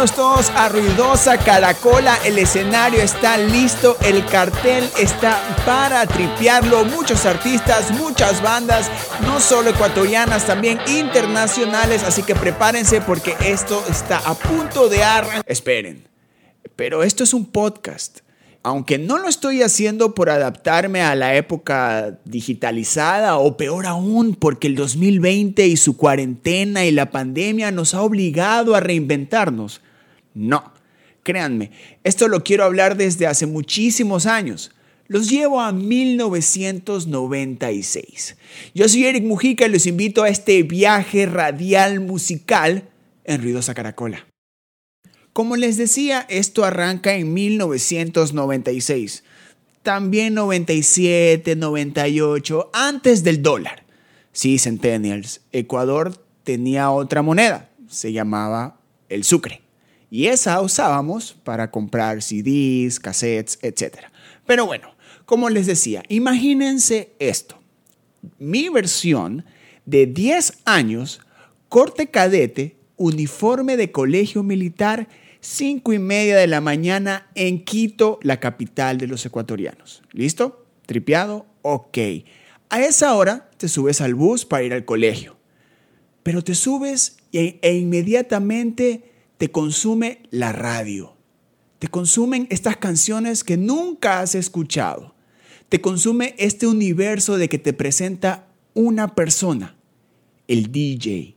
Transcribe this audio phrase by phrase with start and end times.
[0.00, 2.16] Todos a Ruidosa Caracola.
[2.24, 6.86] El escenario está listo, el cartel está para tripearlo.
[6.86, 8.90] Muchos artistas, muchas bandas,
[9.26, 12.02] no solo ecuatorianas, también internacionales.
[12.02, 15.44] Así que prepárense porque esto está a punto de arrancar.
[15.46, 16.08] Esperen,
[16.76, 18.20] pero esto es un podcast
[18.62, 24.66] aunque no lo estoy haciendo por adaptarme a la época digitalizada o peor aún porque
[24.66, 29.80] el 2020 y su cuarentena y la pandemia nos ha obligado a reinventarnos.
[30.34, 30.72] No,
[31.22, 31.70] créanme,
[32.04, 34.70] esto lo quiero hablar desde hace muchísimos años.
[35.06, 38.36] Los llevo a 1996.
[38.74, 42.88] Yo soy Eric Mujica y los invito a este viaje radial musical
[43.24, 44.24] en Ruidosa Caracola.
[45.32, 49.24] Como les decía, esto arranca en 1996.
[49.82, 53.84] También 97, 98, antes del dólar.
[54.32, 58.78] Sí, Centennials, Ecuador tenía otra moneda, se llamaba
[59.08, 59.62] el sucre.
[60.10, 63.98] Y esa usábamos para comprar CDs, cassettes, etc.
[64.44, 64.90] Pero bueno,
[65.24, 67.60] como les decía, imagínense esto.
[68.38, 69.44] Mi versión
[69.86, 71.20] de 10 años,
[71.68, 75.08] corte cadete, uniforme de colegio militar
[75.40, 80.02] 5 y media de la mañana en Quito, la capital de los ecuatorianos.
[80.12, 80.66] ¿Listo?
[80.84, 81.46] ¿Tripeado?
[81.62, 81.98] Ok.
[82.68, 85.36] A esa hora te subes al bus para ir al colegio.
[86.22, 89.09] Pero te subes e, e inmediatamente
[89.40, 91.16] te consume la radio.
[91.78, 95.14] Te consumen estas canciones que nunca has escuchado.
[95.70, 99.76] Te consume este universo de que te presenta una persona,
[100.46, 101.36] el DJ.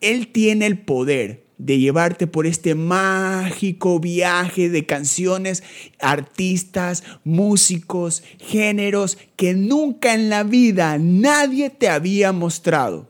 [0.00, 5.62] Él tiene el poder de llevarte por este mágico viaje de canciones,
[6.00, 13.08] artistas, músicos, géneros que nunca en la vida nadie te había mostrado.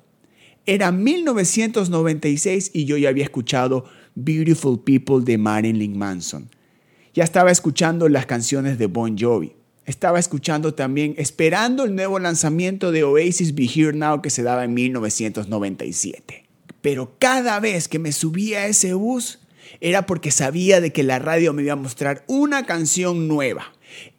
[0.66, 6.48] Era 1996 y yo ya había escuchado Beautiful People de Marilyn Manson.
[7.14, 9.52] Ya estaba escuchando las canciones de Bon Jovi.
[9.86, 14.64] Estaba escuchando también, esperando el nuevo lanzamiento de Oasis Be Here Now que se daba
[14.64, 16.46] en 1997.
[16.80, 19.40] Pero cada vez que me subía a ese bus
[19.80, 23.72] era porque sabía de que la radio me iba a mostrar una canción nueva.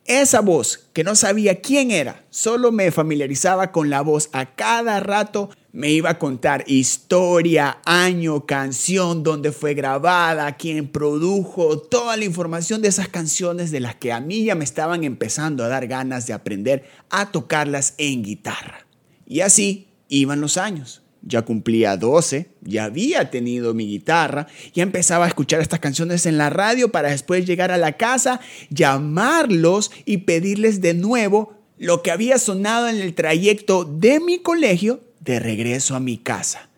[0.05, 4.99] Esa voz, que no sabía quién era, solo me familiarizaba con la voz a cada
[4.99, 12.25] rato, me iba a contar historia, año, canción, dónde fue grabada, quién produjo, toda la
[12.25, 15.87] información de esas canciones de las que a mí ya me estaban empezando a dar
[15.87, 18.87] ganas de aprender a tocarlas en guitarra.
[19.27, 25.25] Y así iban los años ya cumplía 12, ya había tenido mi guitarra, ya empezaba
[25.25, 28.39] a escuchar estas canciones en la radio para después llegar a la casa,
[28.69, 35.01] llamarlos y pedirles de nuevo lo que había sonado en el trayecto de mi colegio
[35.19, 36.69] de regreso a mi casa.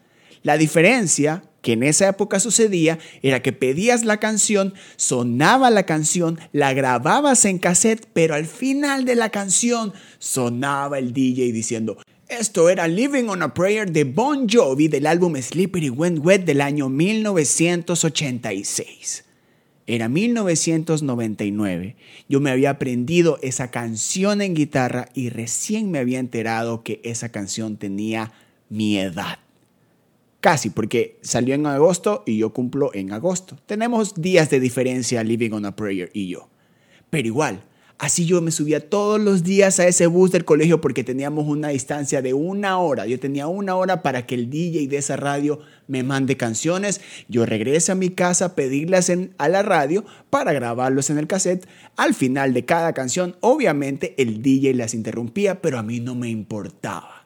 [0.43, 6.37] La diferencia que en esa época sucedía era que pedías la canción, sonaba la canción,
[6.51, 11.97] la grababas en cassette, pero al final de la canción sonaba el DJ diciendo,
[12.39, 16.61] esto era Living on a Prayer de Bon Jovi del álbum Slippery When Wet del
[16.61, 19.25] año 1986.
[19.85, 21.95] Era 1999.
[22.27, 27.29] Yo me había aprendido esa canción en guitarra y recién me había enterado que esa
[27.29, 28.31] canción tenía
[28.67, 29.37] mi edad.
[30.39, 33.59] Casi, porque salió en agosto y yo cumplo en agosto.
[33.67, 36.49] Tenemos días de diferencia Living on a Prayer y yo.
[37.11, 37.63] Pero igual,
[38.03, 41.69] Así yo me subía todos los días a ese bus del colegio porque teníamos una
[41.69, 43.05] distancia de una hora.
[43.07, 46.99] Yo tenía una hora para que el DJ de esa radio me mande canciones.
[47.29, 51.65] Yo regresé a mi casa a pedirlas a la radio para grabarlos en el cassette.
[51.95, 56.27] Al final de cada canción, obviamente el DJ las interrumpía, pero a mí no me
[56.27, 57.22] importaba.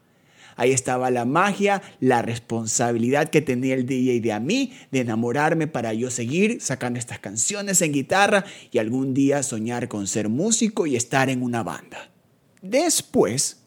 [0.58, 5.68] Ahí estaba la magia, la responsabilidad que tenía el DJ de a mí, de enamorarme
[5.68, 10.88] para yo seguir sacando estas canciones en guitarra y algún día soñar con ser músico
[10.88, 12.10] y estar en una banda.
[12.64, 13.64] Después,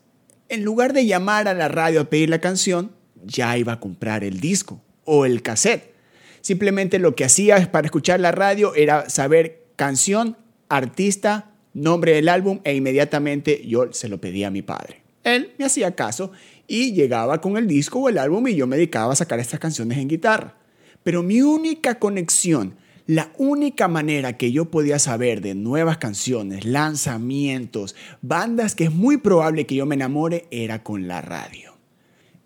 [0.48, 2.90] en lugar de llamar a la radio a pedir la canción,
[3.24, 5.94] ya iba a comprar el disco o el cassette.
[6.40, 10.36] Simplemente lo que hacía para escuchar la radio era saber canción,
[10.68, 15.02] artista, nombre del álbum e inmediatamente yo se lo pedía a mi padre.
[15.22, 16.32] Él me hacía caso
[16.70, 19.58] y llegaba con el disco o el álbum y yo me dedicaba a sacar estas
[19.58, 20.54] canciones en guitarra.
[21.02, 22.76] Pero mi única conexión,
[23.06, 29.16] la única manera que yo podía saber de nuevas canciones, lanzamientos, bandas que es muy
[29.16, 31.69] probable que yo me enamore era con la radio.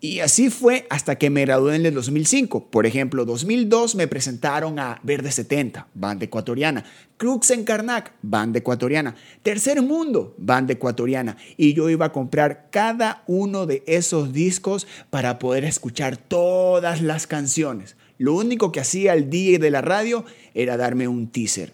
[0.05, 2.67] Y así fue hasta que me gradué en el 2005.
[2.69, 6.85] Por ejemplo, 2002 me presentaron a Verde 70, banda ecuatoriana.
[7.17, 9.15] Crux en Karnak, banda ecuatoriana.
[9.41, 11.37] Tercer Mundo, banda ecuatoriana.
[11.57, 17.25] Y yo iba a comprar cada uno de esos discos para poder escuchar todas las
[17.25, 17.95] canciones.
[18.19, 20.23] Lo único que hacía el DJ de la radio
[20.53, 21.73] era darme un teaser,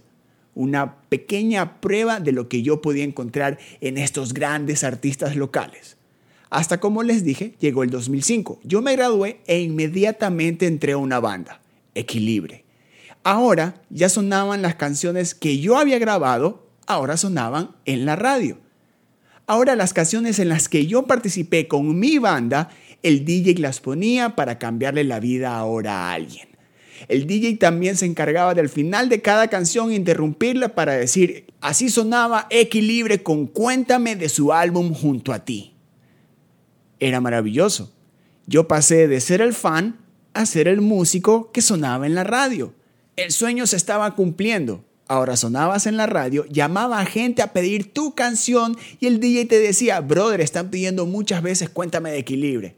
[0.56, 5.98] una pequeña prueba de lo que yo podía encontrar en estos grandes artistas locales.
[6.52, 8.60] Hasta como les dije, llegó el 2005.
[8.64, 11.62] Yo me gradué e inmediatamente entré a una banda,
[11.96, 12.66] Equilibre.
[13.24, 18.58] Ahora ya sonaban las canciones que yo había grabado, ahora sonaban en la radio.
[19.48, 22.70] Ahora las canciones en las que yo participé con mi banda,
[23.02, 26.50] el DJ las ponía para cambiarle la vida ahora a alguien.
[27.08, 32.48] El DJ también se encargaba del final de cada canción interrumpirla para decir, así sonaba
[32.50, 35.71] Equilibre con Cuéntame de su álbum junto a ti.
[37.02, 37.92] Era maravilloso.
[38.46, 40.00] Yo pasé de ser el fan
[40.34, 42.74] a ser el músico que sonaba en la radio.
[43.18, 44.86] El sueño se estaba cumpliendo.
[45.08, 49.46] Ahora sonabas en la radio, llamaba a gente a pedir tu canción y el DJ
[49.48, 52.74] te decía, brother, están pidiendo muchas veces cuéntame de equilibrio.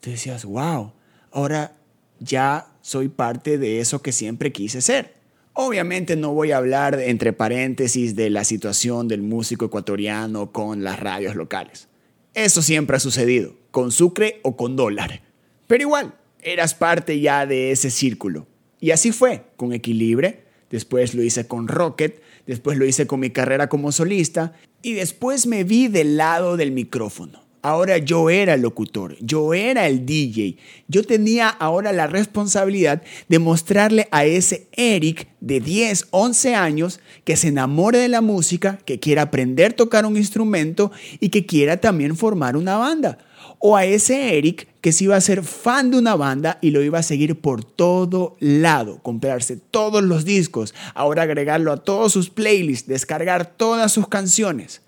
[0.00, 0.92] Tú decías, wow,
[1.32, 1.72] ahora
[2.20, 5.14] ya soy parte de eso que siempre quise ser.
[5.54, 11.00] Obviamente no voy a hablar entre paréntesis de la situación del músico ecuatoriano con las
[11.00, 11.88] radios locales.
[12.34, 15.22] Eso siempre ha sucedido, con sucre o con dólar.
[15.68, 18.46] Pero igual, eras parte ya de ese círculo.
[18.80, 23.30] Y así fue, con Equilibre, después lo hice con Rocket, después lo hice con mi
[23.30, 24.52] carrera como solista
[24.82, 27.43] y después me vi del lado del micrófono.
[27.64, 30.58] Ahora yo era el locutor, yo era el DJ.
[30.86, 33.00] Yo tenía ahora la responsabilidad
[33.30, 38.78] de mostrarle a ese Eric de 10, 11 años que se enamore de la música,
[38.84, 43.16] que quiera aprender a tocar un instrumento y que quiera también formar una banda.
[43.58, 46.82] O a ese Eric que se iba a ser fan de una banda y lo
[46.82, 52.28] iba a seguir por todo lado, comprarse todos los discos, ahora agregarlo a todos sus
[52.28, 54.82] playlists, descargar todas sus canciones.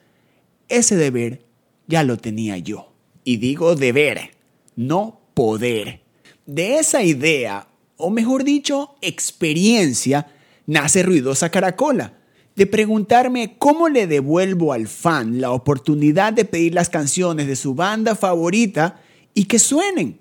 [0.69, 1.46] Ese deber
[1.87, 2.93] ya lo tenía yo.
[3.25, 4.31] Y digo deber,
[4.77, 6.03] no poder.
[6.47, 10.29] De esa idea, o mejor dicho, experiencia,
[10.67, 12.15] nace Ruidosa Caracola.
[12.55, 17.75] De preguntarme cómo le devuelvo al fan la oportunidad de pedir las canciones de su
[17.75, 19.01] banda favorita
[19.35, 20.21] y que suenen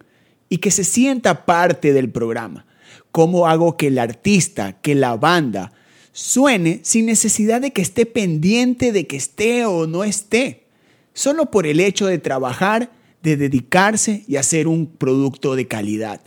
[0.49, 2.65] y que se sienta parte del programa.
[3.11, 5.71] ¿Cómo hago que el artista, que la banda,
[6.11, 10.64] suene sin necesidad de que esté pendiente de que esté o no esté?
[11.15, 12.91] Solo por el hecho de trabajar,
[13.23, 16.21] de dedicarse y hacer un producto de calidad.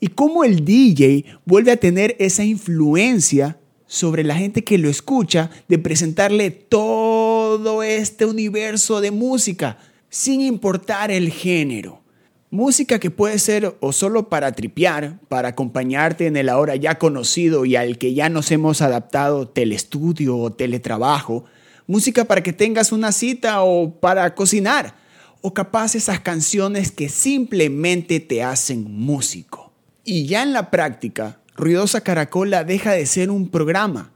[0.00, 5.50] Y cómo el DJ vuelve a tener esa influencia sobre la gente que lo escucha
[5.68, 12.02] de presentarle todo este universo de música, sin importar el género.
[12.50, 17.64] Música que puede ser o solo para tripear, para acompañarte en el ahora ya conocido
[17.64, 21.44] y al que ya nos hemos adaptado telestudio o teletrabajo,
[21.86, 24.94] música para que tengas una cita o para cocinar,
[25.40, 29.72] o capaz esas canciones que simplemente te hacen músico.
[30.04, 34.12] Y ya en la práctica, Ruidosa Caracola deja de ser un programa,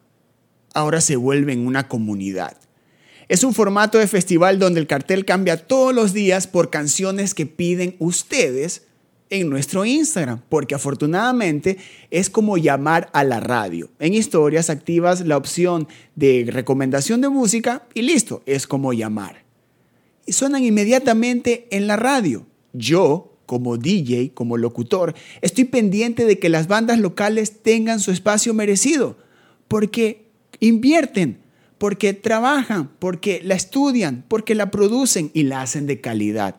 [0.74, 2.56] ahora se vuelve en una comunidad.
[3.28, 7.46] Es un formato de festival donde el cartel cambia todos los días por canciones que
[7.46, 8.85] piden ustedes
[9.30, 11.78] en nuestro Instagram, porque afortunadamente
[12.10, 13.90] es como llamar a la radio.
[13.98, 19.44] En historias activas la opción de recomendación de música y listo, es como llamar.
[20.26, 22.46] Y suenan inmediatamente en la radio.
[22.72, 28.54] Yo, como DJ, como locutor, estoy pendiente de que las bandas locales tengan su espacio
[28.54, 29.16] merecido,
[29.68, 30.26] porque
[30.60, 31.38] invierten,
[31.78, 36.56] porque trabajan, porque la estudian, porque la producen y la hacen de calidad.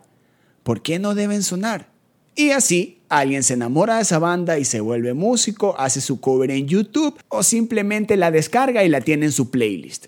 [0.63, 1.96] ¿Por qué no deben sonar?
[2.39, 6.51] Y así, alguien se enamora de esa banda y se vuelve músico, hace su cover
[6.51, 10.06] en YouTube o simplemente la descarga y la tiene en su playlist.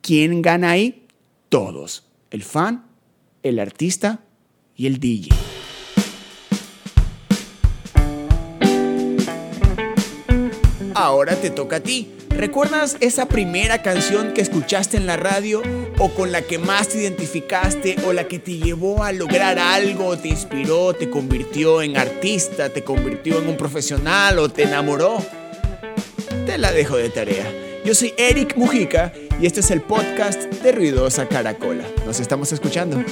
[0.00, 1.06] ¿Quién gana ahí?
[1.50, 2.06] Todos.
[2.30, 2.86] El fan,
[3.42, 4.20] el artista
[4.74, 5.55] y el DJ.
[10.96, 12.10] Ahora te toca a ti.
[12.30, 15.62] ¿Recuerdas esa primera canción que escuchaste en la radio
[15.98, 20.16] o con la que más te identificaste o la que te llevó a lograr algo,
[20.16, 25.18] te inspiró, te convirtió en artista, te convirtió en un profesional o te enamoró?
[26.46, 27.44] Te la dejo de tarea.
[27.84, 31.84] Yo soy Eric Mujica y este es el podcast de Ruidosa Caracola.
[32.06, 33.04] Nos estamos escuchando.